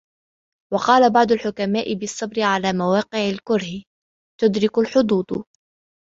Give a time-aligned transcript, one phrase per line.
[0.73, 3.83] وَقَالَ بَعْضُ الْحُكَمَاءِ بِالصَّبْرِ عَلَى مَوَاقِعِ الْكُرْهِ
[4.41, 5.43] تُدْرَكُ الْحُظُوظُ